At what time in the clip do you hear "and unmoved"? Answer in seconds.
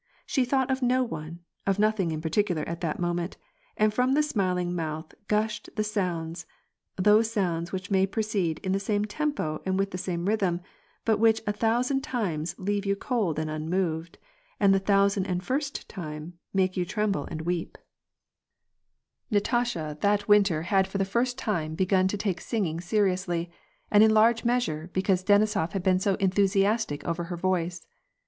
13.37-14.17